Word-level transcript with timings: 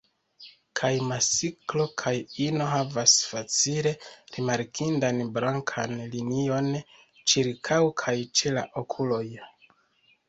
Kaj 0.77 0.89
masklo 1.09 1.85
kaj 2.01 2.13
ino 2.45 2.69
havas 2.71 3.13
facile 3.33 3.93
rimarkindan 4.37 5.21
blankan 5.37 5.95
linion 6.17 6.71
ĉirkaŭ 7.35 7.81
kaj 8.05 8.17
ĉe 8.41 8.59
la 8.61 8.67
okuloj. 8.85 9.25